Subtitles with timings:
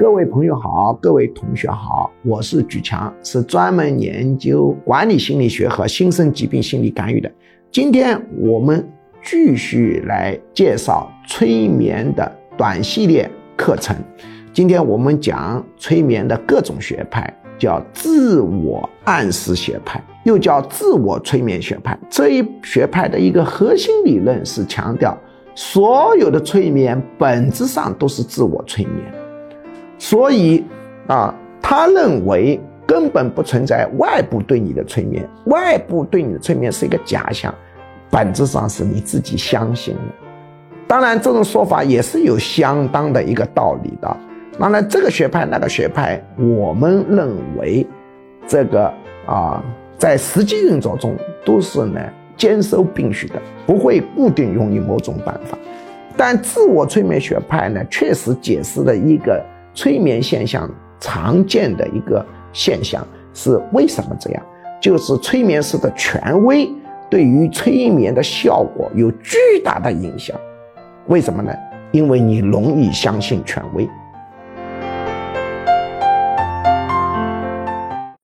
[0.00, 7.30] 各位朋友好，各位同学好，我是举强，是专门研究管理心理学和新生疾病心理干预的。
[7.70, 8.86] 今天我们
[9.22, 13.94] 继续来介绍催眠的短系列课程。
[14.52, 21.96] 今天我们讲催眠的各种学派，叫自我暗示学派，又叫自我催眠学派。
[22.10, 25.16] 这一学派的一个核心理论是强调，
[25.54, 29.21] 所有的催眠本质上都是自我催眠。
[30.02, 30.64] 所以
[31.06, 37.54] 啊，他认为根本不存在外部对你的催眠，外部对你的催眠是一个假象，
[38.10, 40.00] 本质上是你自己相信的。
[40.88, 44.16] 当然，这种说法也是有相当的一个道理的。
[44.58, 47.86] 当然，这个学派那个学派，我们认为
[48.48, 48.92] 这个
[49.24, 49.62] 啊，
[49.96, 52.00] 在实际运作中都是呢
[52.36, 55.56] 兼收并蓄的，不会固定用于某种办法。
[56.16, 59.40] 但自我催眠学派呢，确实解释了一个。
[59.74, 64.42] 催眠现象常见的一个现象是为什么这样？
[64.80, 66.68] 就是催眠师的权威
[67.08, 70.36] 对于催眠的效果有巨大的影响。
[71.06, 71.52] 为什么呢？
[71.92, 73.88] 因为你容易相信权威。